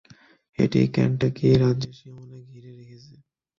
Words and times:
এটি 0.59 0.81
কেন্টাকি 0.95 1.47
রাজ্যের 1.61 1.93
সীমানা 1.97 2.37
ঘিরে 2.49 2.71
রেখেছে। 2.77 3.13